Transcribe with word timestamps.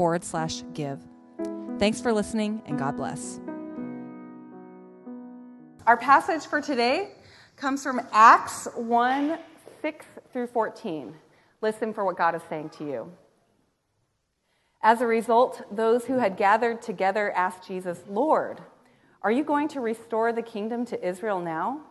forward 0.00 0.24
slash 0.24 0.62
give. 0.72 0.98
Thanks 1.78 2.00
for 2.00 2.10
listening 2.10 2.62
and 2.64 2.78
God 2.78 2.96
bless. 2.96 3.38
Our 5.86 5.98
passage 5.98 6.46
for 6.46 6.62
today 6.62 7.10
comes 7.56 7.82
from 7.82 8.00
Acts 8.10 8.66
1 8.76 9.38
6 9.82 10.06
through 10.32 10.46
14. 10.46 11.14
Listen 11.60 11.92
for 11.92 12.06
what 12.06 12.16
God 12.16 12.34
is 12.34 12.40
saying 12.48 12.70
to 12.78 12.84
you. 12.86 13.12
As 14.82 15.02
a 15.02 15.06
result, 15.06 15.64
those 15.70 16.06
who 16.06 16.16
had 16.16 16.38
gathered 16.38 16.80
together 16.80 17.30
asked 17.32 17.68
Jesus, 17.68 17.98
Lord, 18.08 18.62
are 19.20 19.30
you 19.30 19.44
going 19.44 19.68
to 19.68 19.82
restore 19.82 20.32
the 20.32 20.40
kingdom 20.40 20.86
to 20.86 21.06
Israel 21.06 21.42
now? 21.42 21.82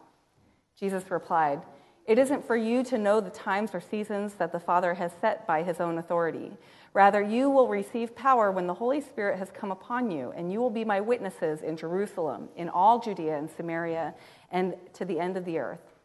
Jesus 0.80 1.12
replied, 1.12 1.62
It 2.10 2.18
isn't 2.18 2.44
for 2.44 2.56
you 2.56 2.82
to 2.86 2.98
know 2.98 3.22
the 3.22 3.30
times 3.30 3.76
or 3.76 3.80
seasons 3.80 4.34
that 4.40 4.52
the 4.52 4.60
Father 4.60 4.96
has 4.96 5.12
set 5.22 5.46
by 5.46 5.62
his 5.62 5.80
own 5.80 6.00
authority. 6.00 6.52
Rather, 6.96 7.22
you 7.22 7.52
will 7.52 7.68
receive 7.68 8.16
power 8.16 8.52
when 8.52 8.66
the 8.66 8.74
Holy 8.74 9.00
Spirit 9.00 9.38
has 9.38 9.52
come 9.52 9.70
upon 9.70 10.10
you, 10.10 10.34
and 10.36 10.52
you 10.52 10.60
will 10.60 10.72
be 10.72 10.84
my 10.84 11.00
witnesses 11.00 11.62
in 11.62 11.78
Jerusalem, 11.78 12.50
in 12.56 12.68
all 12.68 13.00
Judea 13.00 13.38
and 13.38 13.48
Samaria, 13.48 14.16
and 14.52 14.74
to 14.94 15.06
the 15.06 15.20
end 15.20 15.38
of 15.38 15.46
the 15.46 15.60
earth. 15.60 16.00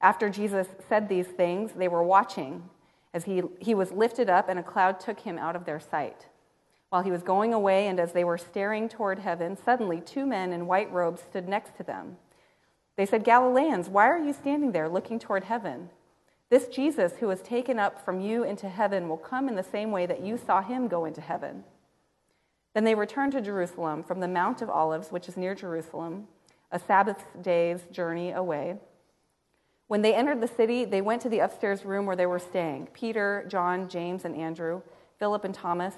After 0.00 0.30
Jesus 0.30 0.68
said 0.88 1.06
these 1.06 1.26
things, 1.26 1.72
they 1.72 1.88
were 1.88 2.02
watching 2.02 2.70
as 3.12 3.24
he, 3.24 3.42
he 3.58 3.74
was 3.74 3.92
lifted 3.92 4.30
up, 4.30 4.48
and 4.48 4.58
a 4.58 4.62
cloud 4.62 4.98
took 4.98 5.20
him 5.20 5.38
out 5.38 5.54
of 5.54 5.66
their 5.66 5.80
sight. 5.80 6.28
While 6.88 7.02
he 7.02 7.10
was 7.10 7.22
going 7.22 7.52
away, 7.52 7.88
and 7.88 8.00
as 8.00 8.12
they 8.12 8.24
were 8.24 8.38
staring 8.38 8.88
toward 8.88 9.18
heaven, 9.18 9.58
suddenly 9.62 10.00
two 10.00 10.24
men 10.24 10.54
in 10.54 10.66
white 10.66 10.90
robes 10.90 11.20
stood 11.20 11.46
next 11.46 11.76
to 11.76 11.82
them. 11.82 12.16
They 12.96 13.06
said, 13.06 13.24
Galileans, 13.24 13.88
why 13.88 14.08
are 14.08 14.18
you 14.18 14.32
standing 14.32 14.72
there 14.72 14.88
looking 14.88 15.18
toward 15.18 15.44
heaven? 15.44 15.90
This 16.48 16.68
Jesus 16.68 17.14
who 17.20 17.26
was 17.26 17.42
taken 17.42 17.78
up 17.78 18.04
from 18.04 18.20
you 18.20 18.44
into 18.44 18.68
heaven 18.68 19.08
will 19.08 19.16
come 19.16 19.48
in 19.48 19.56
the 19.56 19.62
same 19.62 19.90
way 19.90 20.06
that 20.06 20.22
you 20.22 20.38
saw 20.38 20.62
him 20.62 20.88
go 20.88 21.04
into 21.04 21.20
heaven. 21.20 21.64
Then 22.74 22.84
they 22.84 22.94
returned 22.94 23.32
to 23.32 23.40
Jerusalem 23.40 24.02
from 24.02 24.20
the 24.20 24.28
Mount 24.28 24.62
of 24.62 24.70
Olives, 24.70 25.10
which 25.10 25.28
is 25.28 25.36
near 25.36 25.54
Jerusalem, 25.54 26.28
a 26.70 26.78
Sabbath 26.78 27.24
day's 27.42 27.82
journey 27.90 28.32
away. 28.32 28.76
When 29.88 30.02
they 30.02 30.14
entered 30.14 30.40
the 30.40 30.48
city, 30.48 30.84
they 30.84 31.00
went 31.00 31.22
to 31.22 31.28
the 31.28 31.38
upstairs 31.38 31.84
room 31.84 32.06
where 32.06 32.16
they 32.16 32.26
were 32.26 32.38
staying 32.38 32.88
Peter, 32.92 33.46
John, 33.48 33.88
James, 33.88 34.24
and 34.24 34.36
Andrew, 34.36 34.82
Philip 35.18 35.44
and 35.44 35.54
Thomas 35.54 35.94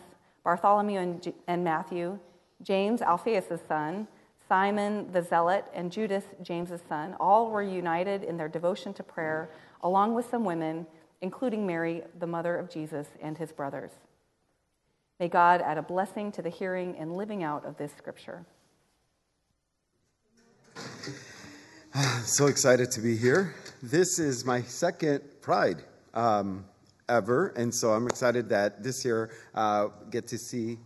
Bartholomew 0.49 1.19
and, 1.47 1.63
Matthew, 1.63 2.19
James, 2.63 3.03
Alphaeus' 3.03 3.61
son, 3.69 4.09
Simon 4.49 5.13
the 5.13 5.23
Zealot, 5.23 5.67
and 5.75 5.93
Judas, 5.93 6.25
James's 6.43 6.81
son, 6.89 7.15
all 7.21 7.51
were 7.51 7.63
united 7.63 8.25
in 8.25 8.37
their 8.37 8.49
devotion 8.49 8.95
to 8.95 9.03
prayer, 9.03 9.51
along 9.83 10.15
with 10.15 10.29
some 10.31 10.45
women, 10.45 10.87
including 11.21 11.67
Mary, 11.67 12.03
the 12.19 12.27
mother 12.27 12.57
of 12.57 12.71
Jesus, 12.71 13.07
and 13.21 13.37
his 13.37 13.53
brothers. 13.53 13.91
May 15.21 15.29
God 15.29 15.61
add 15.61 15.79
a 15.79 15.83
blessing 15.83 16.33
to 16.33 16.43
the 16.43 16.49
hearing 16.49 16.97
and 16.97 17.17
living 17.17 17.43
out 17.43 17.65
of 17.65 17.77
this 17.77 17.93
scripture. 17.97 18.47
So 22.25 22.47
excited 22.47 22.91
to 22.93 23.01
be 23.01 23.17
here. 23.17 23.55
This 23.83 24.19
is 24.19 24.45
my 24.45 24.63
second 24.63 25.23
Pride. 25.41 25.83
Um, 26.15 26.67
ever. 27.09 27.49
And 27.49 27.75
so 27.75 27.93
I'm 27.93 28.07
excited 28.07 28.49
that 28.51 28.83
this 28.83 29.05
year 29.05 29.31
uh, 29.55 29.89
get 30.11 30.29
to 30.29 30.39
see. 30.39 30.79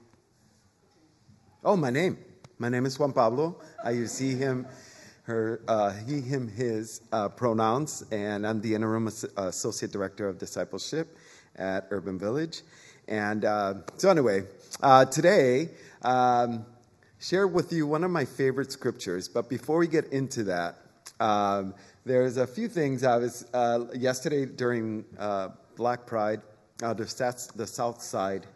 Oh, 1.64 1.76
my 1.76 1.90
name. 1.90 2.18
My 2.62 2.68
name 2.68 2.86
is 2.86 2.96
Juan 2.96 3.12
Pablo. 3.12 3.56
I 3.84 3.90
use 3.90 4.16
he, 4.16 4.36
him, 4.36 4.68
her, 5.24 5.62
uh, 5.66 5.94
he, 6.06 6.20
him, 6.20 6.46
his 6.46 7.00
uh, 7.10 7.28
pronouns, 7.28 8.04
and 8.12 8.46
I'm 8.46 8.60
the 8.60 8.72
interim 8.72 9.08
associate 9.08 9.90
director 9.90 10.28
of 10.28 10.38
discipleship 10.38 11.18
at 11.56 11.88
Urban 11.90 12.20
Village. 12.20 12.60
And 13.08 13.44
uh, 13.44 13.74
so, 13.96 14.10
anyway, 14.10 14.44
uh, 14.80 15.06
today, 15.06 15.70
um, 16.02 16.64
share 17.20 17.48
with 17.48 17.72
you 17.72 17.88
one 17.88 18.04
of 18.04 18.12
my 18.12 18.24
favorite 18.24 18.70
scriptures. 18.70 19.28
But 19.28 19.48
before 19.48 19.78
we 19.78 19.88
get 19.88 20.12
into 20.12 20.44
that, 20.44 20.76
um, 21.18 21.74
there's 22.06 22.36
a 22.36 22.46
few 22.46 22.68
things 22.68 23.02
I 23.02 23.16
was 23.16 23.44
uh, 23.52 23.86
yesterday 23.92 24.46
during 24.46 25.04
uh, 25.18 25.48
Black 25.74 26.06
Pride, 26.06 26.42
uh, 26.80 26.94
the, 26.94 27.50
the 27.56 27.66
South 27.66 28.00
Side 28.00 28.46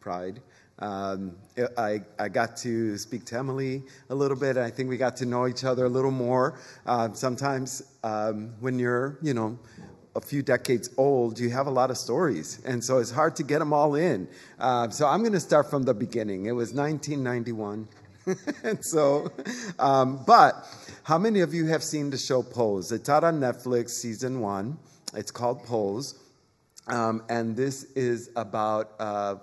Pride. 0.00 0.42
Um, 0.80 1.36
I, 1.76 2.02
I 2.18 2.28
got 2.28 2.56
to 2.58 2.96
speak 2.98 3.24
to 3.26 3.38
Emily 3.38 3.82
a 4.10 4.14
little 4.14 4.36
bit. 4.36 4.56
I 4.56 4.70
think 4.70 4.88
we 4.88 4.96
got 4.96 5.16
to 5.16 5.26
know 5.26 5.48
each 5.48 5.64
other 5.64 5.86
a 5.86 5.88
little 5.88 6.10
more. 6.12 6.60
Uh, 6.86 7.12
sometimes 7.12 7.82
um, 8.04 8.54
when 8.60 8.78
you're, 8.78 9.18
you 9.20 9.34
know, 9.34 9.58
a 10.14 10.20
few 10.20 10.42
decades 10.42 10.90
old, 10.96 11.38
you 11.38 11.50
have 11.50 11.66
a 11.66 11.70
lot 11.70 11.90
of 11.90 11.96
stories. 11.96 12.60
And 12.64 12.82
so 12.82 12.98
it's 12.98 13.10
hard 13.10 13.36
to 13.36 13.42
get 13.42 13.58
them 13.58 13.72
all 13.72 13.94
in. 13.94 14.28
Uh, 14.58 14.88
so 14.90 15.06
I'm 15.06 15.20
going 15.20 15.32
to 15.32 15.40
start 15.40 15.70
from 15.70 15.82
the 15.82 15.94
beginning. 15.94 16.46
It 16.46 16.52
was 16.52 16.72
1991. 16.72 17.88
and 18.62 18.84
so, 18.84 19.32
um, 19.78 20.22
but 20.26 20.54
how 21.02 21.18
many 21.18 21.40
of 21.40 21.54
you 21.54 21.66
have 21.66 21.82
seen 21.82 22.10
the 22.10 22.18
show 22.18 22.42
Pose? 22.42 22.92
It's 22.92 23.08
out 23.08 23.24
on 23.24 23.40
Netflix, 23.40 23.90
season 23.90 24.40
one. 24.40 24.78
It's 25.14 25.30
called 25.30 25.64
Pose. 25.64 26.18
Um, 26.88 27.22
and 27.28 27.56
this 27.56 27.84
is 27.92 28.30
about 28.36 28.92
uh, 28.98 29.36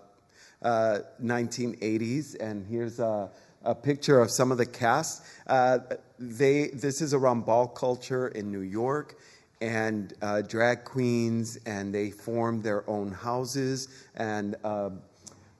uh, 0.61 0.99
1980s. 1.23 2.35
And 2.39 2.65
here's 2.65 2.99
a, 2.99 3.29
a, 3.63 3.75
picture 3.75 4.19
of 4.19 4.29
some 4.31 4.51
of 4.51 4.57
the 4.57 4.65
cast. 4.65 5.23
Uh, 5.47 5.79
they, 6.19 6.67
this 6.67 7.01
is 7.01 7.13
around 7.13 7.45
ball 7.45 7.67
culture 7.67 8.29
in 8.29 8.51
New 8.51 8.61
York 8.61 9.17
and 9.61 10.13
uh, 10.21 10.41
drag 10.41 10.83
queens, 10.83 11.57
and 11.65 11.93
they 11.93 12.11
formed 12.11 12.63
their 12.63 12.87
own 12.89 13.11
houses. 13.11 14.05
And 14.15 14.55
uh, 14.63 14.91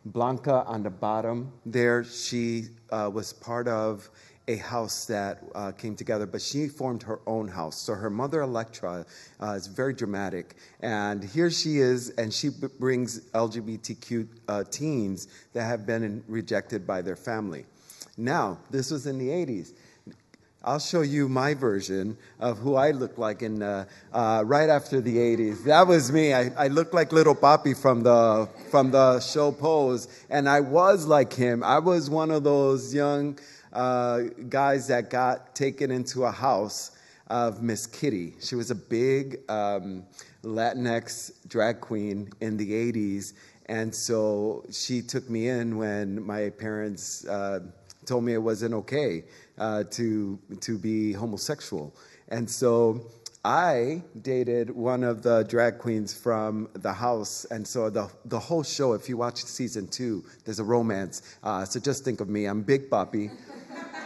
Blanca 0.06 0.64
on 0.66 0.84
the 0.84 0.90
bottom 0.90 1.52
there, 1.66 2.04
she 2.04 2.68
uh, 2.92 3.10
was 3.12 3.34
part 3.34 3.68
of 3.68 4.10
a 4.48 4.58
house 4.58 5.06
that 5.06 5.40
uh, 5.56 5.72
came 5.72 5.96
together, 5.96 6.26
but 6.26 6.42
she 6.42 6.68
formed 6.68 7.02
her 7.04 7.20
own 7.26 7.48
house. 7.48 7.78
So 7.78 7.94
her 7.94 8.10
mother, 8.10 8.42
Electra, 8.42 9.06
uh, 9.42 9.52
is 9.52 9.68
very 9.68 9.94
dramatic. 9.94 10.56
And 10.82 11.24
here 11.24 11.50
she 11.50 11.80
is, 11.80 12.10
and 12.12 12.34
she 12.34 12.50
b- 12.50 12.68
brings 12.80 13.22
LGBTQ 13.32 14.28
uh, 14.48 14.64
teens 14.70 15.28
that 15.54 15.64
have 15.64 15.86
been 15.86 16.24
rejected 16.28 16.86
by 16.86 17.02
their 17.02 17.16
family. 17.16 17.66
Now, 18.18 18.60
this 18.70 18.92
was 18.92 19.08
in 19.08 19.18
the 19.18 19.30
80s. 19.30 19.74
I'll 20.64 20.80
show 20.80 21.02
you 21.02 21.30
my 21.30 21.54
version 21.54 22.18
of 22.40 22.58
who 22.58 22.74
I 22.74 22.90
looked 22.90 23.20
like 23.20 23.44
in 23.44 23.62
uh, 23.62 23.86
uh, 24.12 24.42
right 24.48 24.68
after 24.68 25.00
the 25.00 25.16
80s. 25.16 25.64
That 25.66 25.86
was 25.86 26.12
me. 26.12 26.34
I, 26.34 26.50
I 26.58 26.68
looked 26.70 26.92
like 26.92 27.12
Little 27.12 27.36
Papi 27.36 27.78
from 27.78 28.02
the 28.02 28.50
from 28.72 28.90
the 28.90 29.20
show 29.20 29.52
Pose, 29.52 30.08
and 30.28 30.50
I 30.50 30.62
was 30.62 31.06
like 31.06 31.32
him. 31.32 31.64
I 31.64 31.78
was 31.78 32.10
one 32.10 32.32
of 32.32 32.44
those 32.44 32.96
young 32.96 33.38
uh, 33.75 34.22
guys 34.50 34.88
that 34.88 35.09
got 35.09 35.53
taken 35.56 35.91
into 35.91 36.24
a 36.24 36.31
house 36.31 36.91
of 37.28 37.62
Miss 37.62 37.86
Kitty. 37.86 38.34
She 38.40 38.56
was 38.56 38.72
a 38.72 38.75
big 38.75 39.40
um, 39.50 40.03
Latinx 40.44 41.31
drag 41.47 41.81
queen 41.81 42.30
in 42.41 42.58
the 42.58 42.72
80s. 42.72 43.34
And 43.68 43.94
so 43.94 44.64
she 44.72 45.02
took 45.02 45.29
me 45.29 45.50
in 45.50 45.78
when 45.78 46.23
my 46.23 46.50
parents 46.50 47.26
uh, 47.26 47.61
told 48.05 48.23
me 48.23 48.34
it 48.34 48.41
wasn't 48.41 48.73
okay 48.76 49.23
uh, 49.58 49.84
to, 49.91 50.40
to 50.61 50.78
be 50.78 51.14
homosexual. 51.14 51.96
And 52.29 52.50
so 52.50 53.02
I 53.46 54.02
dated 54.23 54.72
one 54.72 55.03
of 55.03 55.22
the 55.22 55.44
drag 55.44 55.78
queens 55.78 56.11
from 56.11 56.67
the 56.73 56.91
house, 56.91 57.46
and 57.52 57.67
so 57.67 57.91
the 57.91 58.09
the 58.26 58.40
whole 58.40 58.64
show. 58.64 58.94
If 58.94 59.08
you 59.08 59.17
watch 59.17 59.44
season 59.44 59.88
two, 59.88 60.23
there's 60.46 60.58
a 60.58 60.64
romance. 60.64 61.38
Uh, 61.44 61.64
so 61.64 61.79
just 61.79 62.03
think 62.03 62.22
of 62.22 62.28
me. 62.28 62.47
I'm 62.47 62.64
Big 62.64 62.90
Papi, 62.90 63.29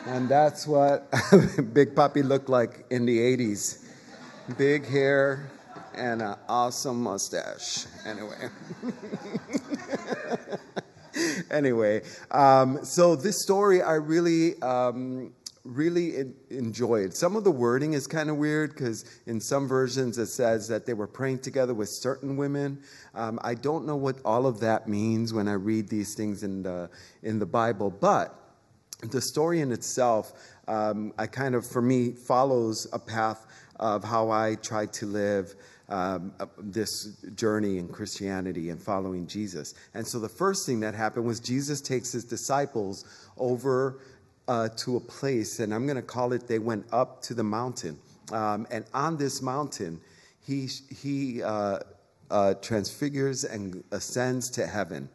and 0.06 0.30
that's 0.30 0.66
what 0.66 1.10
Big 1.74 1.96
Papi 1.96 2.24
looked 2.24 2.50
like 2.50 2.86
in 2.90 3.06
the 3.06 3.18
80s. 3.18 3.86
Big 4.58 4.88
hair 4.88 5.50
and 5.96 6.22
an 6.22 6.36
awesome 6.48 7.02
mustache. 7.04 7.86
Anyway. 8.06 8.50
anyway, 11.52 12.02
um, 12.32 12.84
so 12.84 13.16
this 13.16 13.42
story 13.42 13.82
I 13.82 13.96
really, 13.96 14.60
um, 14.62 15.34
really 15.66 16.18
en- 16.18 16.36
enjoyed. 16.50 17.14
Some 17.14 17.36
of 17.36 17.44
the 17.44 17.52
wording 17.52 17.94
is 17.94 18.08
kind 18.08 18.30
of 18.30 18.38
weird 18.38 18.72
because 18.72 19.06
in 19.28 19.40
some 19.40 19.68
versions 19.68 20.18
it 20.18 20.28
says 20.28 20.68
that 20.70 20.86
they 20.86 20.94
were 20.94 21.08
praying 21.08 21.40
together 21.40 21.74
with 21.74 21.90
certain 21.90 22.38
women. 22.38 22.82
Um, 23.14 23.40
I 23.44 23.56
don't 23.56 23.86
know 23.86 23.98
what 23.98 24.18
all 24.24 24.48
of 24.48 24.60
that 24.62 24.88
means 24.88 25.34
when 25.34 25.48
I 25.48 25.54
read 25.54 25.90
these 25.90 26.16
things 26.16 26.44
in 26.44 26.64
the 26.64 26.90
in 27.24 27.40
the 27.40 27.46
Bible, 27.46 27.90
but 27.90 28.49
the 29.02 29.22
story 29.22 29.62
in 29.62 29.72
itself, 29.72 30.34
um, 30.68 31.14
I 31.18 31.28
kind 31.28 31.56
of 31.56 31.66
for 31.66 31.82
me 31.82 32.12
follows 32.12 32.88
a 32.94 33.00
path 33.00 33.46
of 33.80 34.04
how 34.04 34.30
I 34.30 34.56
tried 34.56 34.94
to 34.94 35.06
live. 35.06 35.56
Um, 35.92 36.34
uh, 36.40 36.46
this 36.60 37.16
journey 37.34 37.80
in 37.80 37.88
Christianity 37.88 38.70
and 38.70 38.80
following 38.80 39.26
Jesus. 39.26 39.74
And 39.96 40.06
so 40.06 40.20
the 40.20 40.30
first 40.30 40.68
thing 40.68 40.80
that 40.82 40.94
happened 40.94 41.26
was 41.26 41.40
Jesus 41.40 41.82
takes 41.82 42.12
his 42.12 42.24
disciples 42.24 43.06
over 43.40 44.00
uh, 44.48 44.70
to 44.78 44.98
a 44.98 45.00
place, 45.00 45.60
and 45.60 45.74
I'm 45.74 45.88
going 45.88 45.96
to 45.96 46.04
call 46.04 46.34
it, 46.34 46.48
they 46.48 46.60
went 46.60 46.86
up 46.92 47.24
to 47.24 47.34
the 47.34 47.44
mountain. 47.44 47.98
Um, 48.32 48.68
and 48.70 48.86
on 48.94 49.18
this 49.18 49.42
mountain, 49.42 50.00
he, 50.46 50.68
he 50.90 51.42
uh, 51.42 51.80
uh, 52.32 52.56
transfigures 52.56 53.44
and 53.44 53.84
ascends 53.92 54.50
to 54.52 54.66
heaven. 54.66 55.10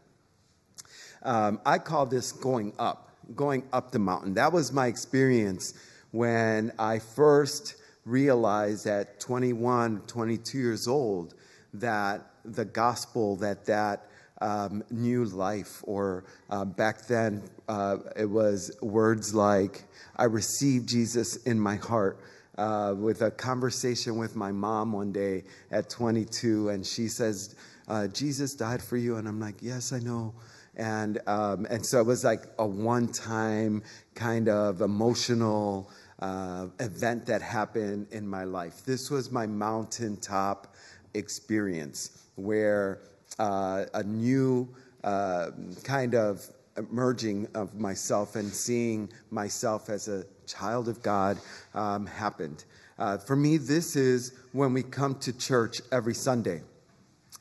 Um, 1.22 1.60
I 1.64 1.78
call 1.78 2.06
this 2.06 2.32
going 2.32 2.72
up, 2.78 3.03
going 3.34 3.64
up 3.72 3.90
the 3.90 3.98
mountain. 3.98 4.34
That 4.34 4.52
was 4.52 4.72
my 4.72 4.86
experience 4.86 5.74
when 6.10 6.72
I 6.78 6.98
first 6.98 7.76
realized 8.04 8.86
at 8.86 9.18
21, 9.20 10.02
22 10.06 10.58
years 10.58 10.86
old 10.86 11.34
that 11.74 12.30
the 12.44 12.64
gospel, 12.64 13.36
that 13.36 13.64
that 13.66 14.06
um, 14.40 14.84
new 14.90 15.24
life, 15.24 15.80
or 15.84 16.24
uh, 16.50 16.64
back 16.64 17.06
then 17.06 17.42
uh, 17.68 17.98
it 18.16 18.28
was 18.28 18.76
words 18.82 19.34
like, 19.34 19.84
I 20.16 20.24
received 20.24 20.88
Jesus 20.88 21.36
in 21.44 21.58
my 21.58 21.76
heart. 21.76 22.20
Uh, 22.56 22.94
with 22.96 23.22
a 23.22 23.32
conversation 23.32 24.16
with 24.16 24.36
my 24.36 24.52
mom 24.52 24.92
one 24.92 25.10
day 25.10 25.42
at 25.72 25.90
22, 25.90 26.68
and 26.68 26.86
she 26.86 27.08
says, 27.08 27.56
uh, 27.88 28.06
Jesus 28.08 28.54
died 28.54 28.82
for 28.82 28.96
you. 28.96 29.16
And 29.16 29.26
I'm 29.28 29.40
like, 29.40 29.56
Yes, 29.60 29.92
I 29.92 29.98
know. 29.98 30.34
And, 30.76 31.20
um, 31.26 31.66
and 31.70 31.84
so 31.84 32.00
it 32.00 32.06
was 32.06 32.24
like 32.24 32.44
a 32.58 32.66
one 32.66 33.08
time 33.08 33.82
kind 34.14 34.48
of 34.48 34.80
emotional 34.80 35.90
uh, 36.20 36.66
event 36.80 37.26
that 37.26 37.42
happened 37.42 38.08
in 38.10 38.26
my 38.26 38.44
life. 38.44 38.84
This 38.84 39.10
was 39.10 39.30
my 39.30 39.46
mountaintop 39.46 40.74
experience 41.14 42.26
where 42.36 43.00
uh, 43.38 43.84
a 43.94 44.02
new 44.02 44.68
uh, 45.02 45.50
kind 45.82 46.14
of 46.14 46.48
emerging 46.76 47.46
of 47.54 47.74
myself 47.74 48.36
and 48.36 48.52
seeing 48.52 49.08
myself 49.30 49.88
as 49.88 50.08
a 50.08 50.24
child 50.46 50.88
of 50.88 51.02
God 51.02 51.38
um, 51.74 52.06
happened. 52.06 52.64
Uh, 52.98 53.18
for 53.18 53.36
me, 53.36 53.56
this 53.56 53.96
is 53.96 54.32
when 54.52 54.72
we 54.72 54.82
come 54.82 55.14
to 55.16 55.32
church 55.32 55.80
every 55.92 56.14
Sunday 56.14 56.62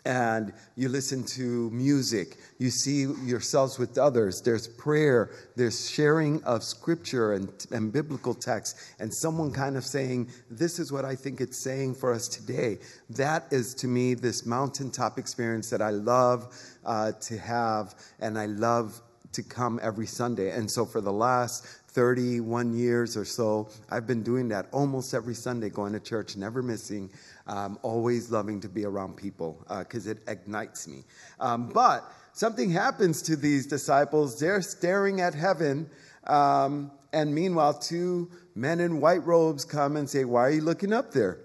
and 0.06 0.54
you 0.76 0.90
listen 0.90 1.24
to 1.24 1.70
music, 1.72 2.38
you 2.58 2.70
see 2.70 3.04
yourselves 3.26 3.80
with 3.80 3.98
others. 3.98 4.42
There's 4.42 4.68
prayer, 4.68 5.32
there's 5.56 5.90
sharing 5.90 6.44
of 6.44 6.64
scripture 6.64 7.34
and, 7.34 7.50
and 7.72 7.92
biblical 7.92 8.34
text, 8.34 8.78
and 9.00 9.14
someone 9.14 9.52
kind 9.52 9.78
of 9.78 9.86
saying, 9.86 10.30
This 10.50 10.80
is 10.80 10.92
what 10.92 11.06
I 11.06 11.16
think 11.16 11.40
it's 11.40 11.58
saying 11.58 11.96
for 11.96 12.12
us 12.12 12.28
today. 12.28 12.80
That 13.12 13.46
is 13.52 13.74
to 13.76 13.88
me 13.88 14.14
this 14.14 14.46
mountaintop 14.46 15.18
experience 15.18 15.70
that 15.70 15.82
I 15.82 15.92
love 15.92 16.54
uh, 16.86 17.14
to 17.22 17.38
have, 17.38 17.96
and 18.20 18.38
I 18.38 18.48
love 18.48 19.02
to 19.34 19.44
come 19.44 19.80
every 19.82 20.06
Sunday. 20.06 20.52
And 20.52 20.70
so 20.70 20.86
for 20.86 21.02
the 21.02 21.12
last 21.12 21.66
31 21.94 22.76
years 22.76 23.16
or 23.16 23.24
so, 23.24 23.70
I've 23.90 24.08
been 24.08 24.24
doing 24.24 24.48
that 24.50 24.68
almost 24.72 25.14
every 25.14 25.36
Sunday, 25.36 25.70
going 25.70 25.94
to 25.94 26.00
church, 26.00 26.36
never 26.36 26.64
missing 26.64 27.10
um, 27.46 27.78
always 27.84 28.32
loving 28.32 28.60
to 28.62 28.70
be 28.70 28.86
around 28.86 29.16
people 29.16 29.64
because 29.80 30.08
uh, 30.08 30.12
it 30.12 30.18
ignites 30.28 30.88
me. 30.88 31.04
Um, 31.40 31.70
but 31.70 32.04
something 32.34 32.72
happens 32.72 33.22
to 33.24 33.36
these 33.36 33.68
disciples. 33.68 34.40
They're 34.40 34.62
staring 34.62 35.22
at 35.22 35.36
heaven. 35.36 35.90
Um, 36.26 36.92
and 37.12 37.34
meanwhile, 37.34 37.76
two 37.76 38.32
men 38.56 38.80
in 38.80 39.00
white 39.00 39.26
robes 39.26 39.64
come 39.64 39.96
and 39.96 40.10
say, 40.10 40.26
Why 40.26 40.42
are 40.42 40.52
you 40.52 40.62
looking 40.62 40.94
up 40.94 41.12
there? 41.12 41.40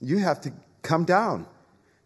You 0.00 0.18
have 0.18 0.40
to 0.42 0.52
come 0.82 1.04
down. 1.04 1.46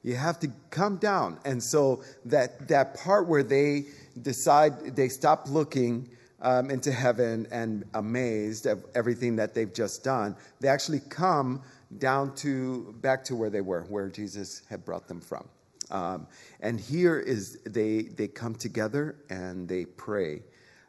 You 0.02 0.16
have 0.16 0.40
to 0.40 0.48
come 0.70 0.96
down. 0.96 1.38
And 1.44 1.62
so 1.62 2.02
that, 2.26 2.68
that 2.68 2.96
part 2.96 3.28
where 3.28 3.42
they 3.42 3.86
decide, 4.20 4.96
they 4.96 5.08
stop 5.08 5.48
looking 5.48 6.08
um, 6.44 6.70
into 6.70 6.92
heaven 6.92 7.48
and 7.50 7.84
amazed 7.94 8.66
of 8.66 8.84
everything 8.94 9.34
that 9.36 9.54
they've 9.54 9.72
just 9.72 10.04
done, 10.04 10.36
they 10.60 10.68
actually 10.68 11.00
come 11.08 11.62
down 11.98 12.34
to 12.36 12.94
back 13.00 13.24
to 13.24 13.34
where 13.34 13.50
they 13.50 13.62
were, 13.62 13.82
where 13.88 14.08
Jesus 14.08 14.62
had 14.68 14.84
brought 14.84 15.08
them 15.08 15.20
from. 15.20 15.48
Um, 15.90 16.26
and 16.60 16.78
here 16.78 17.18
is 17.18 17.58
they 17.66 18.02
they 18.02 18.28
come 18.28 18.54
together 18.54 19.16
and 19.30 19.68
they 19.68 19.84
pray. 19.84 20.42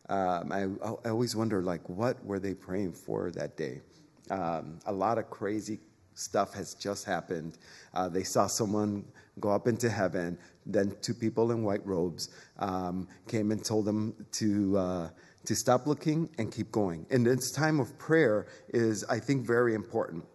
Um, 0.09 0.51
I, 0.51 0.63
I, 0.85 1.09
always 1.09 1.35
wonder, 1.35 1.63
like, 1.63 1.87
what 1.89 2.23
were 2.23 2.37
they 2.37 2.53
praying 2.53 2.93
for 2.93 3.31
that 3.31 3.57
day? 3.57 3.81
Um, 4.29 4.79
a 4.85 4.93
lot 4.93 5.17
of 5.17 5.31
crazy 5.31 5.79
stuff 6.13 6.53
has 6.53 6.75
just 6.75 7.05
happened. 7.05 7.57
Uh, 7.93 8.07
they 8.07 8.23
saw 8.23 8.45
someone 8.45 9.03
go 9.39 9.49
up 9.49 9.67
into 9.67 9.89
heaven. 9.89 10.37
Then 10.67 10.95
two 11.01 11.15
people 11.15 11.51
in 11.51 11.63
white 11.63 11.85
robes 11.85 12.29
um, 12.59 13.07
came 13.27 13.51
and 13.51 13.63
told 13.63 13.85
them 13.85 14.13
to. 14.33 14.77
Uh, 14.77 15.09
to 15.47 15.55
stop 15.55 15.87
looking 15.87 16.29
and 16.37 16.51
keep 16.51 16.71
going. 16.71 17.05
And 17.09 17.25
this 17.25 17.51
time 17.51 17.79
of 17.79 17.97
prayer 17.97 18.47
is, 18.69 19.03
I 19.05 19.19
think, 19.19 19.45
very 19.45 19.73
important. 19.73 20.25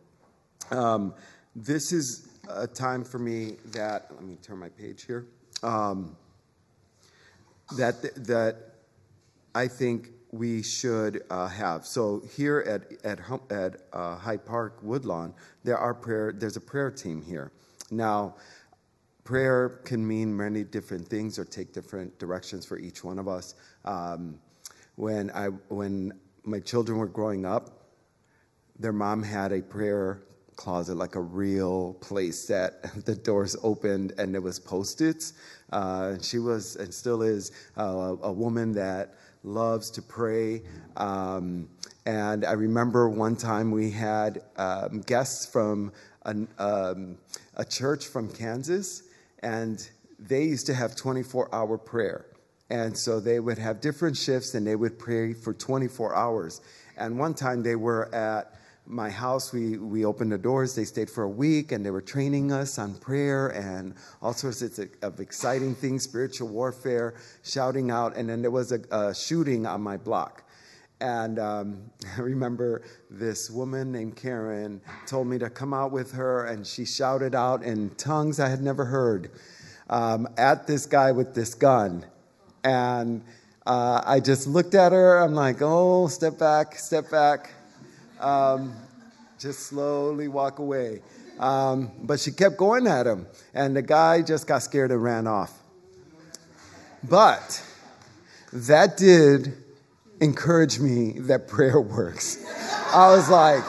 Um, 0.70 1.14
this 1.54 1.92
is 1.92 2.28
a 2.48 2.66
time 2.66 3.04
for 3.04 3.18
me 3.18 3.56
that, 3.72 4.06
let 4.10 4.22
me 4.22 4.36
turn 4.42 4.58
my 4.58 4.68
page 4.68 5.04
here, 5.04 5.26
um, 5.62 6.16
that, 7.76 8.02
that 8.26 8.56
I 9.54 9.68
think 9.68 10.10
we 10.32 10.62
should 10.62 11.22
uh, 11.30 11.48
have. 11.48 11.86
So 11.86 12.22
here 12.36 12.60
at, 12.60 13.04
at, 13.04 13.20
at 13.50 13.76
uh, 13.92 14.16
Hyde 14.16 14.44
Park 14.44 14.78
Woodlawn, 14.82 15.34
there 15.64 15.76
are 15.76 15.94
prayer, 15.94 16.32
there's 16.32 16.56
a 16.56 16.60
prayer 16.60 16.90
team 16.90 17.20
here. 17.20 17.50
Now, 17.90 18.36
prayer 19.24 19.80
can 19.84 20.06
mean 20.06 20.36
many 20.36 20.64
different 20.64 21.08
things 21.08 21.38
or 21.38 21.44
take 21.44 21.72
different 21.72 22.18
directions 22.18 22.64
for 22.64 22.78
each 22.78 23.02
one 23.02 23.18
of 23.18 23.26
us. 23.26 23.54
Um, 23.84 24.38
when, 25.00 25.30
I, 25.30 25.46
when 25.68 26.12
my 26.44 26.60
children 26.60 26.98
were 26.98 27.06
growing 27.06 27.46
up, 27.46 27.70
their 28.78 28.92
mom 28.92 29.22
had 29.22 29.50
a 29.50 29.62
prayer 29.62 30.24
closet, 30.56 30.94
like 30.94 31.14
a 31.14 31.20
real 31.20 31.94
place 32.02 32.46
that 32.48 32.82
the 33.06 33.14
doors 33.14 33.56
opened 33.62 34.12
and 34.18 34.34
there 34.34 34.42
was 34.42 34.60
post-its. 34.60 35.32
Uh, 35.72 36.16
she 36.20 36.38
was 36.38 36.76
and 36.76 36.92
still 36.92 37.22
is 37.22 37.52
uh, 37.78 38.14
a 38.22 38.30
woman 38.30 38.72
that 38.72 39.14
loves 39.42 39.90
to 39.92 40.02
pray. 40.02 40.62
Um, 40.98 41.70
and 42.04 42.44
I 42.44 42.52
remember 42.52 43.08
one 43.08 43.36
time 43.36 43.70
we 43.70 43.90
had 43.90 44.42
um, 44.56 45.00
guests 45.00 45.46
from 45.46 45.92
an, 46.26 46.46
um, 46.58 47.16
a 47.56 47.64
church 47.64 48.06
from 48.06 48.30
Kansas, 48.30 49.04
and 49.42 49.88
they 50.18 50.44
used 50.44 50.66
to 50.66 50.74
have 50.74 50.94
24 50.94 51.48
hour 51.54 51.78
prayer. 51.78 52.26
And 52.70 52.96
so 52.96 53.18
they 53.18 53.40
would 53.40 53.58
have 53.58 53.80
different 53.80 54.16
shifts 54.16 54.54
and 54.54 54.66
they 54.66 54.76
would 54.76 54.98
pray 54.98 55.32
for 55.34 55.52
24 55.52 56.14
hours. 56.14 56.60
And 56.96 57.18
one 57.18 57.34
time 57.34 57.62
they 57.62 57.74
were 57.74 58.14
at 58.14 58.54
my 58.86 59.10
house, 59.10 59.52
we, 59.52 59.76
we 59.76 60.04
opened 60.04 60.32
the 60.32 60.38
doors. 60.38 60.74
They 60.74 60.84
stayed 60.84 61.10
for 61.10 61.24
a 61.24 61.28
week 61.28 61.72
and 61.72 61.84
they 61.84 61.90
were 61.90 62.00
training 62.00 62.52
us 62.52 62.78
on 62.78 62.94
prayer 62.94 63.48
and 63.48 63.94
all 64.22 64.32
sorts 64.32 64.62
of 64.62 65.20
exciting 65.20 65.74
things, 65.74 66.04
spiritual 66.04 66.48
warfare, 66.48 67.14
shouting 67.42 67.90
out. 67.90 68.16
And 68.16 68.28
then 68.28 68.40
there 68.40 68.50
was 68.50 68.72
a, 68.72 68.80
a 68.90 69.14
shooting 69.14 69.66
on 69.66 69.80
my 69.80 69.96
block. 69.96 70.44
And 71.00 71.38
um, 71.38 71.90
I 72.16 72.20
remember 72.20 72.82
this 73.10 73.50
woman 73.50 73.90
named 73.90 74.16
Karen 74.16 74.80
told 75.06 75.26
me 75.26 75.38
to 75.38 75.50
come 75.50 75.74
out 75.74 75.90
with 75.90 76.12
her, 76.12 76.46
and 76.46 76.66
she 76.66 76.84
shouted 76.84 77.34
out 77.34 77.62
in 77.62 77.90
tongues 77.90 78.38
I 78.38 78.48
had 78.48 78.62
never 78.62 78.84
heard 78.84 79.30
um, 79.88 80.28
at 80.36 80.66
this 80.66 80.86
guy 80.86 81.10
with 81.12 81.34
this 81.34 81.54
gun. 81.54 82.04
And 82.64 83.22
uh, 83.66 84.02
I 84.04 84.20
just 84.20 84.46
looked 84.46 84.74
at 84.74 84.92
her. 84.92 85.18
I'm 85.18 85.34
like, 85.34 85.58
oh, 85.60 86.08
step 86.08 86.38
back, 86.38 86.74
step 86.76 87.10
back 87.10 87.50
um, 88.20 88.74
just 89.38 89.60
slowly 89.60 90.28
walk 90.28 90.58
away. 90.58 91.00
Um, 91.38 91.90
but 92.02 92.20
she 92.20 92.30
kept 92.30 92.58
going 92.58 92.86
at 92.86 93.06
him, 93.06 93.26
and 93.54 93.74
the 93.74 93.82
guy 93.82 94.22
just 94.22 94.46
got 94.46 94.62
scared 94.62 94.90
and 94.90 95.02
ran 95.02 95.26
off. 95.26 95.58
But 97.02 97.64
that 98.52 98.98
did 98.98 99.54
encourage 100.20 100.78
me 100.78 101.12
that 101.20 101.48
prayer 101.48 101.80
works. 101.80 102.44
I 102.92 103.08
was 103.08 103.30
like, 103.30 103.64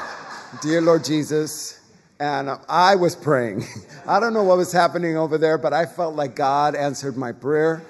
Dear 0.62 0.82
Lord 0.82 1.06
Jesus, 1.06 1.80
and 2.20 2.50
I 2.68 2.96
was 2.96 3.16
praying. 3.16 3.64
I 4.08 4.20
don't 4.20 4.34
know 4.34 4.44
what 4.44 4.58
was 4.58 4.74
happening 4.74 5.16
over 5.16 5.38
there, 5.38 5.58
but 5.58 5.72
I 5.72 5.86
felt 5.86 6.16
like 6.16 6.36
God 6.36 6.76
answered 6.76 7.16
my 7.16 7.32
prayer. 7.32 7.82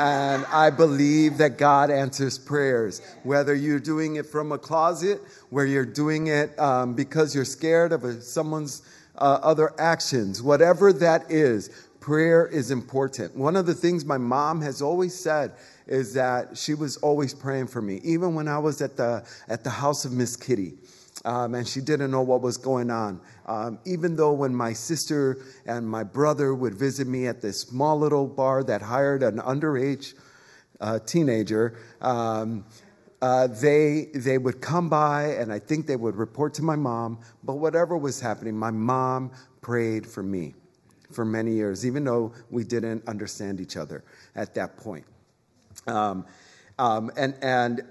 And 0.00 0.46
I 0.46 0.70
believe 0.70 1.36
that 1.36 1.58
God 1.58 1.90
answers 1.90 2.38
prayers, 2.38 3.02
whether 3.22 3.54
you're 3.54 3.78
doing 3.78 4.16
it 4.16 4.24
from 4.24 4.50
a 4.50 4.56
closet, 4.56 5.20
where 5.50 5.66
you're 5.66 5.84
doing 5.84 6.28
it 6.28 6.58
um, 6.58 6.94
because 6.94 7.34
you're 7.34 7.44
scared 7.44 7.92
of 7.92 8.04
a, 8.04 8.22
someone's 8.22 8.80
uh, 9.18 9.40
other 9.42 9.78
actions, 9.78 10.42
whatever 10.42 10.90
that 10.94 11.30
is, 11.30 11.68
prayer 12.00 12.46
is 12.46 12.70
important. 12.70 13.36
One 13.36 13.56
of 13.56 13.66
the 13.66 13.74
things 13.74 14.06
my 14.06 14.16
mom 14.16 14.62
has 14.62 14.80
always 14.80 15.14
said 15.14 15.52
is 15.86 16.14
that 16.14 16.56
she 16.56 16.72
was 16.72 16.96
always 16.98 17.34
praying 17.34 17.66
for 17.66 17.82
me, 17.82 18.00
even 18.02 18.34
when 18.34 18.48
I 18.48 18.58
was 18.58 18.80
at 18.80 18.96
the, 18.96 19.22
at 19.48 19.64
the 19.64 19.70
house 19.70 20.06
of 20.06 20.12
Miss 20.12 20.34
Kitty. 20.34 20.78
Um, 21.24 21.54
and 21.54 21.68
she 21.68 21.80
didn't 21.80 22.10
know 22.10 22.22
what 22.22 22.40
was 22.40 22.56
going 22.56 22.90
on. 22.90 23.20
Um, 23.46 23.78
even 23.84 24.16
though 24.16 24.32
when 24.32 24.54
my 24.54 24.72
sister 24.72 25.38
and 25.66 25.86
my 25.86 26.02
brother 26.02 26.54
would 26.54 26.74
visit 26.74 27.06
me 27.06 27.26
at 27.26 27.42
this 27.42 27.60
small 27.60 27.98
little 27.98 28.26
bar 28.26 28.64
that 28.64 28.80
hired 28.80 29.22
an 29.22 29.38
underage 29.38 30.14
uh, 30.80 30.98
teenager, 31.00 31.78
um, 32.00 32.64
uh, 33.20 33.46
they 33.48 34.08
they 34.14 34.38
would 34.38 34.62
come 34.62 34.88
by 34.88 35.24
and 35.34 35.52
I 35.52 35.58
think 35.58 35.86
they 35.86 35.96
would 35.96 36.16
report 36.16 36.54
to 36.54 36.62
my 36.62 36.76
mom. 36.76 37.18
But 37.44 37.56
whatever 37.56 37.98
was 37.98 38.18
happening, 38.18 38.56
my 38.56 38.70
mom 38.70 39.30
prayed 39.60 40.06
for 40.06 40.22
me 40.22 40.54
for 41.12 41.24
many 41.24 41.52
years, 41.52 41.84
even 41.84 42.04
though 42.04 42.32
we 42.50 42.64
didn't 42.64 43.06
understand 43.06 43.60
each 43.60 43.76
other 43.76 44.04
at 44.36 44.54
that 44.54 44.76
point. 44.76 45.04
Um, 45.86 46.24
um, 46.78 47.10
and 47.16 47.34
and 47.42 47.82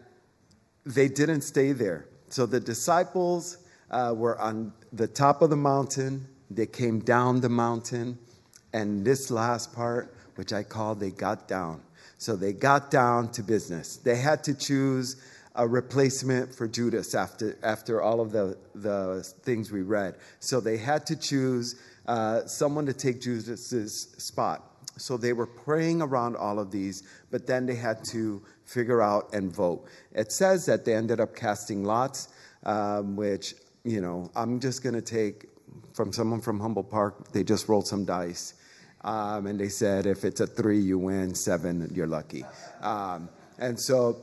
they 0.85 1.07
didn't 1.07 1.41
stay 1.41 1.73
there. 1.73 2.07
So 2.29 2.45
the 2.45 2.59
disciples 2.59 3.57
uh, 3.91 4.13
were 4.15 4.39
on 4.39 4.71
the 4.93 5.07
top 5.07 5.41
of 5.41 5.49
the 5.49 5.55
mountain, 5.55 6.27
they 6.49 6.65
came 6.65 6.99
down 6.99 7.41
the 7.41 7.49
mountain, 7.49 8.17
and 8.73 9.03
this 9.03 9.31
last 9.31 9.73
part, 9.73 10.15
which 10.35 10.53
I 10.53 10.63
call 10.63 10.95
they 10.95 11.11
got 11.11 11.47
down. 11.47 11.81
So 12.17 12.35
they 12.35 12.53
got 12.53 12.91
down 12.91 13.31
to 13.31 13.43
business. 13.43 13.97
They 13.97 14.15
had 14.17 14.43
to 14.43 14.53
choose 14.53 15.15
a 15.55 15.67
replacement 15.67 16.53
for 16.53 16.67
Judas 16.67 17.15
after, 17.15 17.57
after 17.63 18.01
all 18.01 18.21
of 18.21 18.31
the, 18.31 18.57
the 18.75 19.23
things 19.41 19.71
we 19.71 19.81
read. 19.81 20.15
So 20.39 20.59
they 20.59 20.77
had 20.77 21.05
to 21.07 21.15
choose 21.15 21.81
uh, 22.07 22.45
someone 22.45 22.85
to 22.85 22.93
take 22.93 23.21
Judas's 23.21 24.15
spot. 24.17 24.78
So 24.99 25.17
they 25.17 25.33
were 25.33 25.47
praying 25.47 26.01
around 26.01 26.35
all 26.35 26.59
of 26.59 26.71
these, 26.71 27.03
but 27.31 27.47
then 27.47 27.65
they 27.65 27.75
had 27.75 28.03
to 28.11 28.41
figure 28.65 29.01
out 29.01 29.33
and 29.33 29.53
vote. 29.53 29.85
It 30.11 30.31
says 30.31 30.65
that 30.65 30.85
they 30.85 30.93
ended 30.93 31.19
up 31.19 31.35
casting 31.35 31.83
lots, 31.83 32.29
um, 32.63 33.15
which, 33.15 33.55
you 33.83 34.01
know, 34.01 34.29
I'm 34.35 34.59
just 34.59 34.83
going 34.83 34.95
to 34.95 35.01
take 35.01 35.47
from 35.93 36.11
someone 36.13 36.41
from 36.41 36.59
Humboldt 36.59 36.89
Park. 36.89 37.31
They 37.31 37.43
just 37.43 37.67
rolled 37.67 37.87
some 37.87 38.05
dice. 38.05 38.53
Um, 39.01 39.47
and 39.47 39.59
they 39.59 39.69
said, 39.69 40.05
if 40.05 40.25
it's 40.25 40.41
a 40.41 40.47
three, 40.47 40.79
you 40.79 40.99
win, 40.99 41.33
seven, 41.33 41.89
you're 41.93 42.07
lucky. 42.07 42.45
Um, 42.81 43.29
and 43.57 43.79
so 43.79 44.17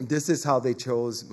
this 0.00 0.28
is 0.28 0.42
how 0.42 0.58
they 0.58 0.74
chose 0.74 1.24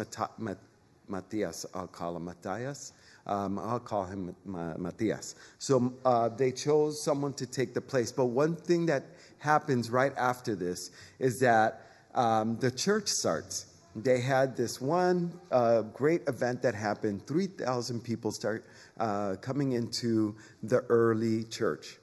Matthias. 1.14 1.66
I'll 1.74 1.88
call 1.88 2.18
him 2.18 2.26
Matthias. 2.26 2.92
Um, 3.26 3.58
I'll 3.58 3.80
call 3.80 4.04
him 4.04 4.36
Matthias. 4.46 5.36
So 5.58 5.94
uh, 6.04 6.30
they 6.30 6.52
chose 6.52 7.02
someone 7.02 7.34
to 7.36 7.46
take 7.46 7.74
the 7.74 7.82
place. 7.82 8.12
But 8.12 8.26
one 8.26 8.56
thing 8.56 8.86
that 8.88 9.06
happens 9.40 9.90
right 9.90 10.14
after 10.18 10.56
this 10.56 10.92
is 11.20 11.40
that 11.40 11.82
um, 12.16 12.58
the 12.60 12.70
church 12.70 13.08
starts. 13.08 13.68
They 13.96 14.20
had 14.20 14.58
this 14.58 14.82
one 14.82 15.40
uh, 15.52 15.84
great 15.84 16.28
event 16.28 16.62
that 16.64 16.74
happened. 16.74 17.28
3,000 17.28 18.02
people 18.04 18.32
start 18.32 18.66
uh, 19.00 19.36
coming 19.40 19.74
into 19.74 20.36
the 20.64 20.80
early 20.90 21.44
church. 21.46 21.98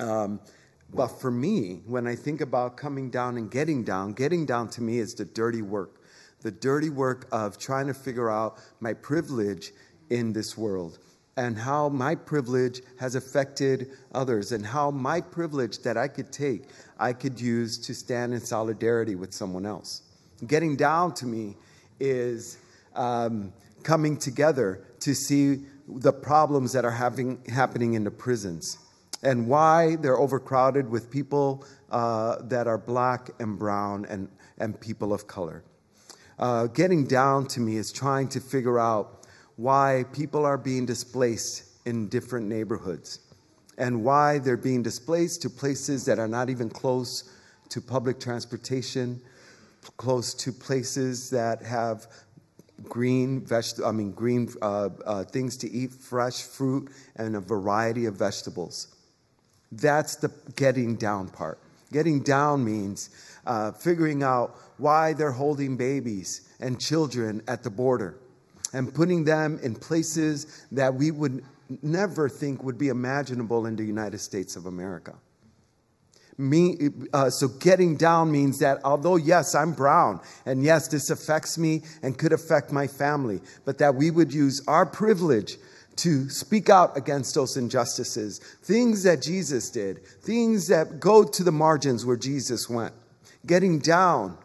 Um, 0.00 0.40
but 0.92 1.08
for 1.08 1.30
me, 1.30 1.80
when 1.86 2.06
I 2.06 2.14
think 2.14 2.40
about 2.40 2.76
coming 2.76 3.10
down 3.10 3.36
and 3.36 3.50
getting 3.50 3.84
down, 3.84 4.12
getting 4.12 4.46
down 4.46 4.68
to 4.70 4.82
me 4.82 4.98
is 4.98 5.14
the 5.14 5.24
dirty 5.24 5.62
work. 5.62 6.00
The 6.42 6.50
dirty 6.50 6.90
work 6.90 7.26
of 7.32 7.58
trying 7.58 7.86
to 7.86 7.94
figure 7.94 8.30
out 8.30 8.58
my 8.80 8.94
privilege 8.94 9.72
in 10.10 10.32
this 10.32 10.56
world 10.56 10.98
and 11.36 11.58
how 11.58 11.88
my 11.88 12.14
privilege 12.14 12.80
has 12.98 13.14
affected 13.14 13.90
others 14.14 14.52
and 14.52 14.64
how 14.64 14.90
my 14.90 15.20
privilege 15.20 15.80
that 15.80 15.96
I 15.96 16.08
could 16.08 16.32
take, 16.32 16.64
I 16.98 17.12
could 17.12 17.40
use 17.40 17.78
to 17.78 17.94
stand 17.94 18.32
in 18.32 18.40
solidarity 18.40 19.14
with 19.14 19.34
someone 19.34 19.66
else. 19.66 20.02
Getting 20.46 20.76
down 20.76 21.14
to 21.14 21.26
me 21.26 21.56
is 22.00 22.58
um, 22.94 23.52
coming 23.82 24.16
together 24.16 24.82
to 25.00 25.14
see 25.14 25.60
the 25.88 26.12
problems 26.12 26.72
that 26.72 26.84
are 26.84 26.90
having, 26.90 27.38
happening 27.48 27.94
in 27.94 28.04
the 28.04 28.10
prisons 28.10 28.78
and 29.22 29.46
why 29.46 29.96
they're 29.96 30.18
overcrowded 30.18 30.88
with 30.88 31.10
people 31.10 31.64
uh, 31.90 32.36
that 32.42 32.66
are 32.66 32.78
black 32.78 33.30
and 33.38 33.58
brown 33.58 34.06
and, 34.06 34.28
and 34.58 34.80
people 34.80 35.12
of 35.12 35.26
color. 35.26 35.64
Uh, 36.38 36.66
getting 36.66 37.06
down 37.06 37.46
to 37.46 37.60
me 37.60 37.76
is 37.76 37.90
trying 37.90 38.28
to 38.28 38.40
figure 38.40 38.78
out 38.78 39.26
why 39.56 40.04
people 40.12 40.44
are 40.44 40.58
being 40.58 40.84
displaced 40.84 41.64
in 41.86 42.08
different 42.08 42.46
neighborhoods 42.46 43.20
and 43.78 44.04
why 44.04 44.38
they're 44.38 44.56
being 44.56 44.82
displaced 44.82 45.42
to 45.42 45.50
places 45.50 46.04
that 46.04 46.18
are 46.18 46.28
not 46.28 46.50
even 46.50 46.68
close 46.68 47.30
to 47.68 47.80
public 47.80 48.20
transportation, 48.20 49.20
close 49.96 50.34
to 50.34 50.52
places 50.52 51.30
that 51.30 51.62
have 51.62 52.06
green 52.84 53.46
I 53.84 53.92
mean 53.92 54.12
green 54.12 54.50
uh, 54.60 54.90
uh, 55.06 55.24
things 55.24 55.56
to 55.58 55.70
eat, 55.70 55.92
fresh 55.92 56.42
fruit, 56.42 56.90
and 57.16 57.36
a 57.36 57.40
variety 57.40 58.04
of 58.04 58.16
vegetables. 58.16 58.88
That's 59.72 60.16
the 60.16 60.30
getting 60.56 60.96
down 60.96 61.28
part. 61.28 61.58
Getting 61.92 62.22
down 62.22 62.64
means 62.64 63.10
uh, 63.46 63.72
figuring 63.72 64.22
out 64.22 64.56
why 64.78 65.12
they're 65.12 65.32
holding 65.32 65.76
babies 65.76 66.48
and 66.60 66.80
children 66.80 67.42
at 67.48 67.62
the 67.62 67.70
border 67.70 68.18
and 68.72 68.92
putting 68.92 69.24
them 69.24 69.58
in 69.62 69.74
places 69.74 70.66
that 70.72 70.94
we 70.94 71.10
would 71.10 71.44
never 71.82 72.28
think 72.28 72.62
would 72.62 72.78
be 72.78 72.88
imaginable 72.88 73.66
in 73.66 73.76
the 73.76 73.84
United 73.84 74.18
States 74.18 74.56
of 74.56 74.66
America. 74.66 75.14
Me, 76.38 76.76
uh, 77.14 77.30
so 77.30 77.48
getting 77.48 77.96
down 77.96 78.30
means 78.30 78.58
that 78.58 78.78
although 78.84 79.16
yes 79.16 79.54
i'm 79.54 79.72
brown 79.72 80.20
and 80.44 80.62
yes 80.62 80.86
this 80.86 81.08
affects 81.08 81.56
me 81.56 81.80
and 82.02 82.18
could 82.18 82.30
affect 82.34 82.70
my 82.70 82.86
family 82.86 83.40
but 83.64 83.78
that 83.78 83.94
we 83.94 84.10
would 84.10 84.34
use 84.34 84.62
our 84.68 84.84
privilege 84.84 85.56
to 85.96 86.28
speak 86.28 86.68
out 86.68 86.94
against 86.94 87.34
those 87.34 87.56
injustices 87.56 88.38
things 88.62 89.02
that 89.02 89.22
jesus 89.22 89.70
did 89.70 90.06
things 90.06 90.68
that 90.68 91.00
go 91.00 91.24
to 91.24 91.42
the 91.42 91.50
margins 91.50 92.04
where 92.04 92.18
jesus 92.18 92.68
went 92.68 92.92
getting 93.46 93.78
down 93.78 94.36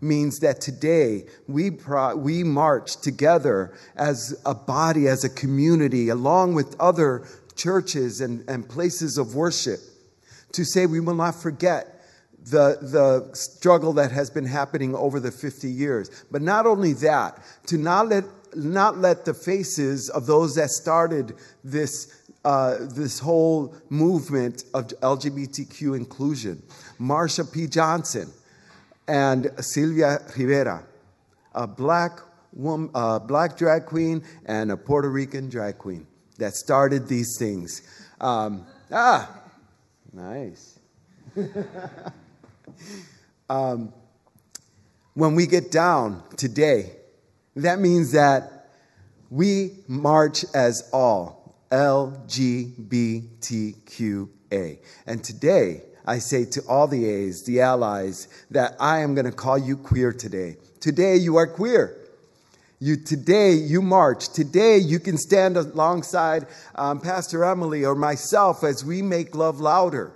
means 0.00 0.40
that 0.40 0.60
today 0.60 1.24
we, 1.48 1.70
pro- 1.70 2.16
we 2.16 2.44
march 2.44 2.96
together 3.00 3.74
as 3.96 4.40
a 4.44 4.54
body, 4.54 5.08
as 5.08 5.24
a 5.24 5.28
community, 5.28 6.08
along 6.08 6.54
with 6.54 6.76
other 6.80 7.26
churches 7.54 8.20
and, 8.20 8.48
and 8.48 8.68
places 8.68 9.18
of 9.18 9.34
worship, 9.34 9.80
to 10.52 10.64
say 10.64 10.86
we 10.86 11.00
will 11.00 11.14
not 11.14 11.34
forget 11.34 12.02
the, 12.44 12.78
the 12.80 13.34
struggle 13.34 13.92
that 13.94 14.12
has 14.12 14.30
been 14.30 14.46
happening 14.46 14.94
over 14.94 15.18
the 15.18 15.32
50 15.32 15.68
years. 15.68 16.24
But 16.30 16.42
not 16.42 16.66
only 16.66 16.92
that, 16.94 17.42
to 17.66 17.76
not 17.76 18.08
let, 18.08 18.24
not 18.54 18.98
let 18.98 19.24
the 19.24 19.34
faces 19.34 20.08
of 20.10 20.26
those 20.26 20.54
that 20.54 20.70
started 20.70 21.34
this 21.64 22.22
uh, 22.46 22.86
this 22.94 23.18
whole 23.18 23.74
movement 23.90 24.66
of 24.72 24.86
LGBTQ 24.86 25.96
inclusion. 25.96 26.62
Marsha 27.00 27.52
P. 27.52 27.66
Johnson, 27.66 28.32
and 29.08 29.50
Sylvia 29.60 30.18
Rivera, 30.36 30.84
a 31.54 31.66
black 31.66 32.20
woman, 32.52 32.90
a 32.94 33.20
black 33.20 33.56
drag 33.56 33.86
queen 33.86 34.22
and 34.46 34.70
a 34.72 34.76
Puerto 34.76 35.08
Rican 35.08 35.48
drag 35.48 35.78
queen 35.78 36.06
that 36.38 36.54
started 36.54 37.08
these 37.08 37.36
things. 37.38 37.82
Um, 38.20 38.66
ah, 38.90 39.30
nice. 40.12 40.78
um, 43.48 43.92
when 45.14 45.34
we 45.34 45.46
get 45.46 45.70
down 45.70 46.22
today, 46.36 46.92
that 47.54 47.78
means 47.80 48.12
that 48.12 48.68
we 49.30 49.78
march 49.88 50.44
as 50.54 50.88
all 50.92 51.56
LGBTQA. 51.70 52.68
And 55.06 55.24
today, 55.24 55.82
I 56.06 56.18
say 56.18 56.44
to 56.46 56.62
all 56.68 56.86
the 56.86 57.04
A's, 57.04 57.44
the 57.44 57.60
allies, 57.60 58.28
that 58.50 58.76
I 58.78 59.00
am 59.00 59.14
going 59.14 59.26
to 59.26 59.32
call 59.32 59.58
you 59.58 59.76
queer 59.76 60.12
today. 60.12 60.56
Today 60.80 61.16
you 61.16 61.36
are 61.36 61.46
queer. 61.46 61.96
You 62.78 62.96
today 62.96 63.52
you 63.52 63.80
march. 63.82 64.28
Today 64.28 64.76
you 64.78 65.00
can 65.00 65.16
stand 65.16 65.56
alongside 65.56 66.46
um, 66.74 67.00
Pastor 67.00 67.44
Emily 67.44 67.84
or 67.84 67.94
myself 67.94 68.62
as 68.62 68.84
we 68.84 69.02
make 69.02 69.34
love 69.34 69.60
louder. 69.60 70.12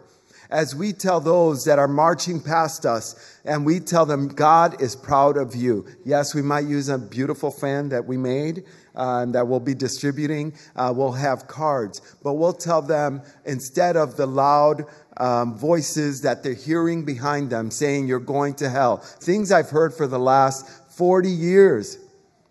As 0.50 0.74
we 0.74 0.92
tell 0.92 1.20
those 1.20 1.64
that 1.64 1.78
are 1.78 1.88
marching 1.88 2.40
past 2.40 2.84
us 2.84 3.38
and 3.44 3.64
we 3.64 3.78
tell 3.80 4.04
them 4.04 4.28
God 4.28 4.82
is 4.82 4.96
proud 4.96 5.36
of 5.36 5.54
you. 5.54 5.86
Yes, 6.04 6.34
we 6.34 6.42
might 6.42 6.66
use 6.66 6.88
a 6.88 6.98
beautiful 6.98 7.50
fan 7.50 7.88
that 7.90 8.04
we 8.04 8.16
made 8.16 8.64
uh, 8.94 9.26
that 9.26 9.46
we'll 9.46 9.60
be 9.60 9.74
distributing. 9.74 10.52
Uh, 10.74 10.92
we'll 10.94 11.12
have 11.12 11.46
cards, 11.46 12.00
but 12.22 12.34
we'll 12.34 12.52
tell 12.52 12.82
them 12.82 13.22
instead 13.44 13.96
of 13.96 14.16
the 14.16 14.26
loud 14.26 14.84
um, 15.18 15.56
voices 15.56 16.22
that 16.22 16.42
they're 16.42 16.54
hearing 16.54 17.04
behind 17.04 17.50
them 17.50 17.70
saying 17.70 18.08
you're 18.08 18.18
going 18.18 18.54
to 18.54 18.68
hell. 18.68 18.96
Things 18.96 19.52
I've 19.52 19.70
heard 19.70 19.94
for 19.94 20.06
the 20.06 20.18
last 20.18 20.68
40 20.96 21.30
years 21.30 21.98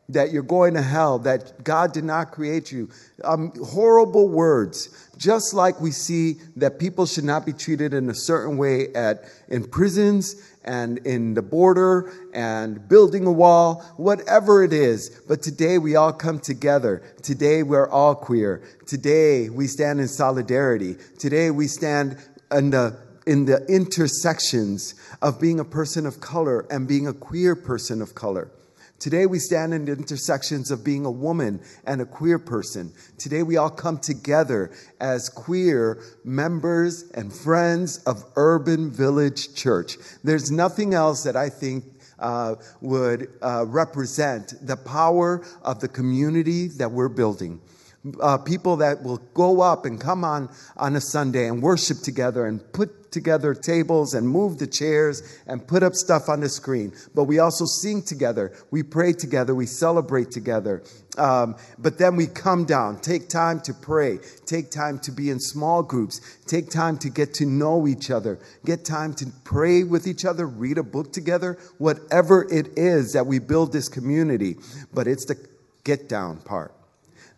that 0.10 0.32
you're 0.32 0.44
going 0.44 0.74
to 0.74 0.82
hell, 0.82 1.20
that 1.20 1.64
God 1.64 1.94
did 1.94 2.04
not 2.04 2.32
create 2.32 2.72
you. 2.72 2.90
Um, 3.24 3.54
horrible 3.64 4.28
words. 4.28 5.08
Just 5.18 5.54
like 5.54 5.80
we 5.80 5.92
see 5.92 6.38
that 6.56 6.80
people 6.80 7.06
should 7.06 7.24
not 7.24 7.46
be 7.46 7.54
treated 7.54 7.94
in 7.94 8.10
a 8.10 8.16
certain 8.16 8.58
way 8.58 8.94
at 8.94 9.26
in 9.50 9.66
prisons 9.66 10.36
and 10.64 10.98
in 11.00 11.34
the 11.34 11.42
border 11.42 12.12
and 12.34 12.88
building 12.88 13.26
a 13.26 13.32
wall, 13.32 13.84
whatever 13.98 14.64
it 14.64 14.74
is. 14.74 15.22
But 15.28 15.42
today 15.42 15.78
we 15.78 15.96
all 15.96 16.14
come 16.14 16.40
together. 16.40 17.04
Today 17.22 17.64
we're 17.64 17.90
all 17.90 18.16
queer. 18.16 18.64
Today 18.86 19.50
we 19.50 19.68
stand 19.68 20.00
in 20.00 20.08
solidarity. 20.08 20.96
Today 21.18 21.52
we 21.52 21.68
stand 21.68 22.18
in 22.52 22.72
the 22.72 22.98
in 23.28 23.46
the 23.46 23.64
intersections 23.68 24.96
of 25.22 25.40
being 25.40 25.60
a 25.60 25.66
person 25.66 26.08
of 26.08 26.20
color 26.20 26.66
and 26.72 26.88
being 26.88 27.08
a 27.08 27.14
queer 27.14 27.56
person 27.56 28.02
of 28.02 28.16
color. 28.16 28.50
Today 29.00 29.26
we 29.28 29.40
stand 29.40 29.74
in 29.74 29.86
the 29.86 29.94
intersections 29.94 30.72
of 30.72 30.84
being 30.84 31.06
a 31.06 31.12
woman 31.12 31.62
and 31.86 32.02
a 32.02 32.06
queer 32.06 32.38
person. 32.38 32.92
Today 33.18 33.44
we 33.44 33.56
all 33.56 33.70
come 33.70 33.98
together 33.98 34.72
as 35.00 35.30
queer 35.30 36.04
members 36.26 37.10
and 37.14 37.32
friends 37.32 38.00
of 38.00 38.26
Urban 38.36 38.92
Village 38.92 39.56
Church. 39.56 39.98
There's 40.26 40.52
nothing 40.52 40.94
else 40.94 41.24
that 41.24 41.38
I 41.38 41.48
think 41.48 41.86
uh, 42.20 42.56
would 42.82 43.30
uh, 43.42 43.64
represent 43.68 44.54
the 44.62 44.76
power 44.76 45.46
of 45.64 45.80
the 45.80 45.88
community 45.88 46.68
that 46.68 46.92
we're 46.92 47.08
building 47.08 47.62
uh, 48.22 48.38
people 48.38 48.78
that 48.78 49.04
will 49.04 49.18
go 49.34 49.62
up 49.62 49.86
and 49.86 50.00
come 50.00 50.24
on 50.24 50.50
on 50.78 50.96
a 50.96 51.02
Sunday 51.02 51.48
and 51.48 51.62
worship 51.62 51.98
together 51.98 52.46
and 52.46 52.62
put 52.72 53.12
together 53.12 53.54
tables 53.54 54.14
and 54.14 54.28
move 54.28 54.60
the 54.60 54.68
chairs 54.68 55.40
and 55.48 55.68
put 55.68 55.84
up 55.84 55.94
stuff 55.94 56.30
on 56.30 56.40
the 56.40 56.50
screen. 56.50 56.94
But 57.14 57.26
we 57.26 57.40
also 57.40 57.66
sing 57.66 58.04
together, 58.04 58.54
we 58.72 58.84
pray 58.84 59.14
together, 59.14 59.54
we 59.54 59.66
celebrate 59.66 60.32
together. 60.32 60.84
Um, 61.18 61.58
but 61.78 61.98
then 61.98 62.16
we 62.16 62.28
come 62.28 62.66
down, 62.66 63.02
take 63.02 63.28
time 63.28 63.60
to 63.62 63.74
pray, 63.74 64.20
take 64.46 64.72
time 64.72 65.00
to 65.00 65.12
be 65.12 65.30
in 65.30 65.40
small 65.40 65.84
groups, 65.84 66.22
take 66.46 66.70
time 66.70 66.98
to 67.00 67.10
get 67.10 67.34
to 67.36 67.46
know 67.46 67.88
each 67.88 68.12
other, 68.12 68.40
get 68.64 68.86
time 68.86 69.14
to 69.16 69.26
pray 69.44 69.84
with 69.84 70.08
each 70.08 70.24
other, 70.24 70.48
read 70.48 70.78
a 70.78 70.84
book 70.84 71.12
together, 71.12 71.58
whatever 71.80 72.48
it 72.54 72.78
is 72.78 73.14
that 73.14 73.26
we 73.26 73.40
build 73.40 73.74
this 73.74 73.90
community. 73.90 74.56
But 74.94 75.08
it's 75.08 75.26
the 75.26 75.36
get 75.84 76.08
down 76.08 76.38
part 76.42 76.79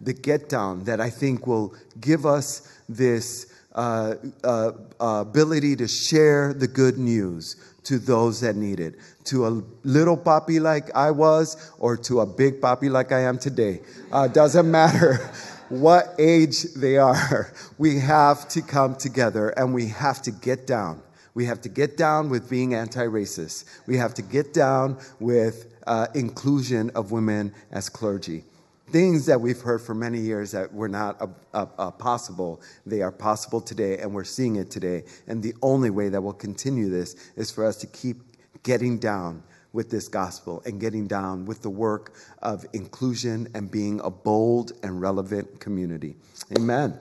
the 0.03 0.13
get 0.13 0.50
down 0.50 0.84
that 0.86 1.00
I 1.00 1.10
think 1.10 1.48
will 1.48 1.74
give 2.00 2.25
us 2.25 2.67
this 2.89 3.51
uh, 3.74 4.15
uh, 4.43 4.72
ability 5.00 5.75
to 5.77 5.88
share 5.88 6.53
the 6.53 6.67
good 6.67 6.98
news 6.98 7.55
to 7.84 7.98
those 7.98 8.41
that 8.41 8.55
need 8.55 8.79
it. 8.79 8.96
To 9.25 9.48
a 9.48 9.63
little 9.84 10.17
Papi 10.17 10.60
like 10.60 10.93
I 10.96 11.12
was, 11.12 11.72
or 11.79 11.98
to 11.98 12.22
a 12.22 12.25
big 12.25 12.62
Papi 12.62 12.91
like 12.91 13.12
I 13.12 13.22
am 13.22 13.38
today. 13.38 13.81
Uh, 14.12 14.27
doesn't 14.27 14.70
matter 14.70 15.15
what 15.70 16.13
age 16.20 16.63
they 16.75 16.98
are. 16.98 17.53
We 17.77 18.00
have 18.00 18.48
to 18.50 18.62
come 18.62 18.96
together 18.96 19.50
and 19.50 19.74
we 19.74 19.88
have 19.88 20.22
to 20.24 20.31
get 20.31 20.67
down. 20.67 21.01
We 21.34 21.46
have 21.46 21.62
to 21.62 21.70
get 21.70 21.96
down 21.96 22.29
with 22.29 22.50
being 22.50 22.74
anti 22.74 23.05
racist. 23.05 23.65
We 23.88 23.96
have 23.98 24.13
to 24.15 24.22
get 24.22 24.53
down 24.53 25.00
with 25.20 25.74
uh, 25.88 26.08
inclusion 26.13 26.91
of 26.93 27.12
women 27.12 27.53
as 27.72 27.88
clergy 27.88 28.43
things 28.92 29.26
that 29.26 29.40
we've 29.40 29.60
heard 29.62 29.82
for 29.82 29.96
many 29.96 30.20
years 30.20 30.52
that 30.52 30.74
were 30.74 30.90
not 30.90 31.22
uh, 31.22 31.28
uh, 31.54 31.66
uh, 31.78 31.92
possible, 31.92 32.62
they 32.86 33.02
are 33.02 33.12
possible 33.12 33.62
today, 33.62 33.98
and 34.00 34.14
we're 34.14 34.24
seeing 34.24 34.58
it 34.58 34.70
today. 34.70 35.04
And 35.28 35.42
the 35.42 35.54
only 35.62 35.90
way 35.90 36.10
that 36.10 36.22
we'll 36.22 36.34
continue 36.34 36.90
this 36.90 37.16
is 37.36 37.52
for 37.52 37.66
us 37.66 37.78
to 37.78 37.88
keep 37.88 38.18
getting 38.64 39.00
down 39.00 39.44
with 39.74 39.90
this 39.90 40.08
gospel 40.08 40.62
and 40.66 40.80
getting 40.80 41.08
down 41.08 41.46
with 41.46 41.62
the 41.62 41.70
work 41.70 42.16
of 42.42 42.66
inclusion 42.74 43.48
and 43.54 43.72
being 43.72 44.02
a 44.02 44.10
bold 44.10 44.74
and 44.84 45.00
relevant 45.00 45.60
community. 45.60 46.16
Amen. 46.58 47.00